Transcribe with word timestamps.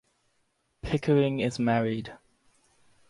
Pickering 0.81 1.41
is 1.41 1.59
married. 1.59 2.11